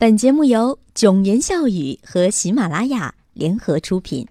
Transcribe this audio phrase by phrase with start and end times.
[0.00, 4.24] 本节目由囧言笑语和喜马拉雅联合出品。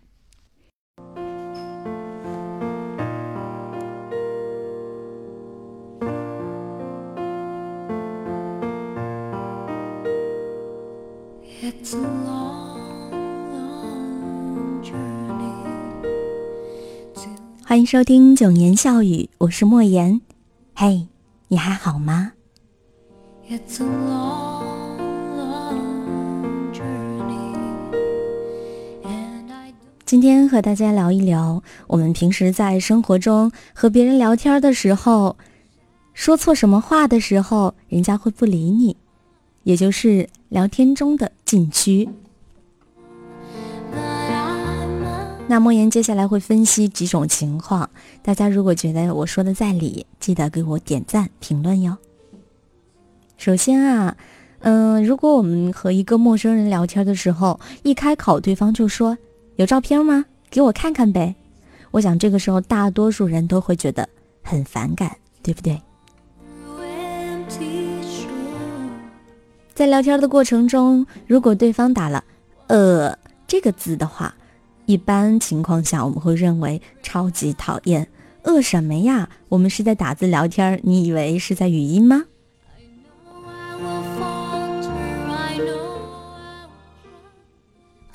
[17.65, 20.21] 欢迎收听囧言笑语，我是莫言。
[20.73, 21.05] 嘿，
[21.49, 22.31] 你还好吗？
[30.07, 35.35] 今天和大家聊一聊，我们平时在生活中和别人聊天的时候，
[36.13, 38.95] 说错什么话的时候，人家会不理你，
[39.63, 42.07] 也就是聊天中的禁区。
[45.49, 47.89] 那莫言接下来会分析几种情况，
[48.23, 51.97] 大家如果觉得我说的在理，记得给我点赞评论哟。
[53.35, 54.15] 首先啊，
[54.59, 59.17] 嗯，如果我们和一个陌生人聊天的时候，一开口对方就说。
[59.57, 60.25] 有照片吗？
[60.49, 61.35] 给我看看呗。
[61.91, 64.07] 我想这个时候大多数人都会觉得
[64.43, 65.81] 很反感，对不对？
[69.73, 72.23] 在聊天的过程中，如果对方打了
[72.67, 73.17] “呃”
[73.47, 74.35] 这个字的话，
[74.85, 78.07] 一般情况下我们会认为超级讨厌。
[78.43, 79.27] 呃什么呀？
[79.49, 82.25] 我们是在打字聊天，你以为是在语音吗？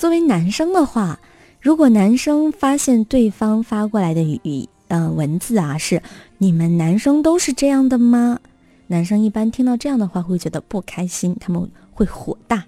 [0.03, 1.21] 作为男生的话。
[1.61, 6.03] 如果男生发现对方发过来的语呃文字啊是
[6.39, 8.41] 你们男生都是这样的吗？
[8.89, 12.65] 男生一般听到这样的话会觉得不开心，他们会火大。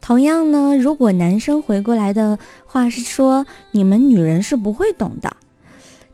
[0.00, 5.36] 同样呢，如果男生回过来的话是说你们女人是不会懂的，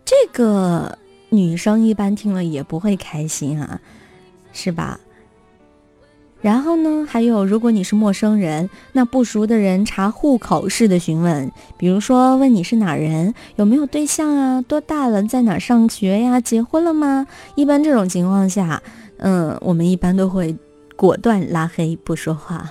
[0.05, 0.99] 这个
[1.31, 3.81] 女生一般听了也不会开心啊，
[4.53, 5.01] 是吧？
[6.43, 7.07] 然后呢？
[7.07, 17.27] 还有，如果你是陌生人，那不熟的人查户口式的询问，比如说问你是哪人，有没有对象啊，多大了，在哪上学呀，结婚了吗？
[17.57, 18.83] 一般这种情况下，
[19.19, 20.57] 嗯，我们一般都会
[20.97, 22.71] 果断拉黑不说话。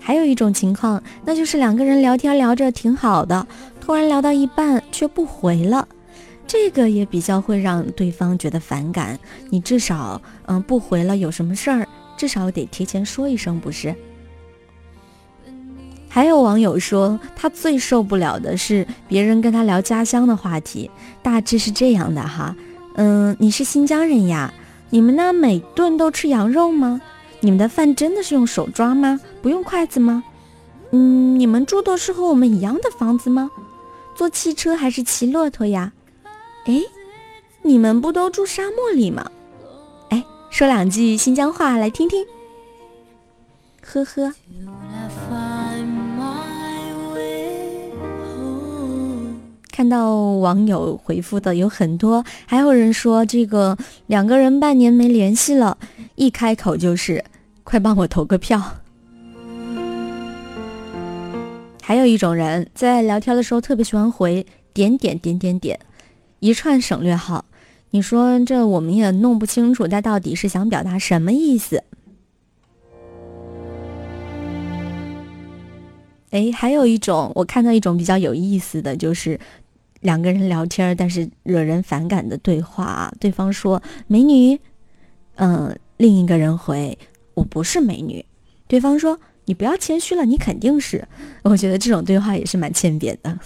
[0.00, 3.46] 还有一种情况，那就是两个人聊天聊着挺好的，
[3.80, 5.86] 突然聊到一半却不回了。
[6.46, 9.18] 这个也比较会让对方觉得反感，
[9.50, 11.86] 你至少嗯不回了，有什么事儿
[12.16, 13.94] 至少得提前说一声，不是？
[16.08, 20.90] 还有网友说，他最受不了的是别人跟他聊家乡的话题，
[21.22, 22.56] 大致是这样的哈，
[22.94, 24.54] 嗯，你是新疆人呀？
[24.88, 27.00] 你们那每顿都吃羊肉吗？
[27.40, 29.20] 你们的饭真的是用手抓吗？
[29.42, 30.22] 不用筷子吗？
[30.92, 33.50] 嗯，你们住的是和我们一样的房子吗？
[34.14, 35.92] 坐汽车还是骑骆驼呀？
[36.66, 36.82] 哎，
[37.62, 39.30] 你们不都住沙漠里吗？
[40.08, 42.26] 哎，说两句新疆话来听听。
[43.80, 44.32] 呵呵。
[49.70, 53.78] 看到网友回复的有很多，还有人说这个
[54.08, 55.78] 两个人半年没联系了，
[56.16, 57.24] 一开口就是
[57.62, 58.60] 快帮我投个票。
[61.80, 65.78] 还有一种人在聊天的时候特别喜欢回点点点点点。
[66.40, 67.44] 一串省略号，
[67.90, 71.82] 你说这我们也弄不清楚，他到底是想表达什么意思？
[76.30, 79.38] 哎，还有一种，我看到一种比较有意思的就是，
[80.00, 83.10] 两个人聊天，但是惹人反感的对话。
[83.18, 84.60] 对方说“美女”，
[85.36, 86.98] 嗯，另一个人回
[87.34, 88.22] “我不是美女”。
[88.68, 91.06] 对方说“你不要谦虚了，你肯定是”。
[91.44, 93.38] 我觉得这种对话也是蛮欠扁的。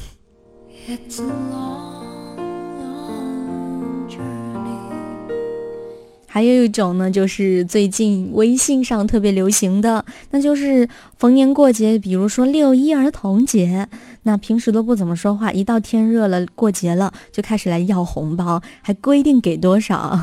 [6.32, 13.88] 还有一种呢，就是最近微信上特别流行的，那就是逢年过节，比如说六一儿童节，
[14.22, 20.20] 那平时都不怎么说话，一到天热了，过节了就开始来要红包，还规定给多少，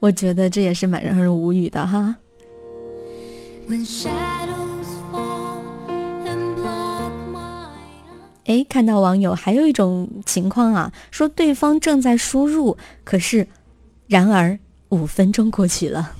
[0.00, 2.16] 我觉得这也是蛮让人无语的哈。
[8.44, 13.48] 哎，看到网友还有一种情况啊，说对方正在输入，可是，
[14.06, 14.58] 然而。
[14.92, 16.12] 五分钟过去了，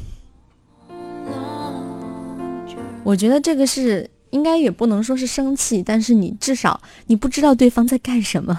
[3.05, 8.59] 我觉得这个是应该也不能说是生气，但是你至少你不知道对方在干什么，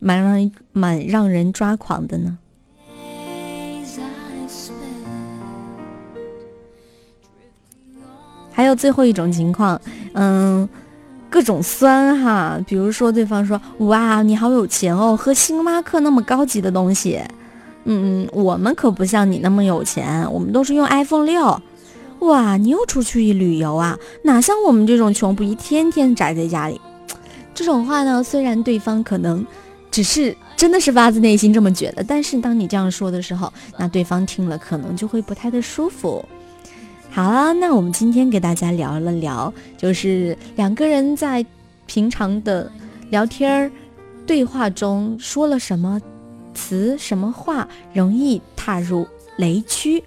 [0.00, 2.38] 蛮让蛮让人抓狂的呢。
[8.50, 9.78] 还有最后一种情况，
[10.14, 10.66] 嗯，
[11.28, 12.58] 各种酸哈。
[12.66, 17.20] 比如说对方说：“哇，你好有钱哦，喝星巴克那么高级的东西。”
[17.86, 21.62] 嗯，我们可不像你那么有钱，我们都是用 iPhone 六。
[22.20, 23.96] 哇，你又出去旅游啊？
[24.22, 26.80] 哪像我们这种穷不一天天宅在家里。
[27.54, 29.46] 这种话呢，虽然对方可能
[29.90, 36.24] 只是真的是发自内心这么觉得，但是当你这样说的时候，那对方听了可能就会不太的舒服。
[37.10, 41.44] 好了，那我们今天给大家聊了聊，就是两个人在
[41.86, 42.70] 平常的
[43.10, 43.70] 聊天儿
[44.26, 46.00] 对话中说了什么
[46.56, 49.06] 词、什么话，容易踏入
[49.36, 50.02] 雷区。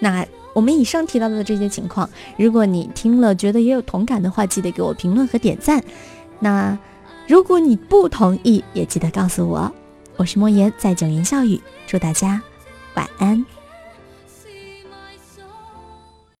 [0.00, 5.84] 那我们以上提到的这些情况，如果你听了觉得也有同感的话，记得给我评论和点赞。
[6.40, 6.76] 那
[7.28, 9.70] 如果你不同意，也记得告诉我。
[10.16, 12.42] 我是莫言，在九言笑语，祝大家
[12.94, 13.59] 晚安。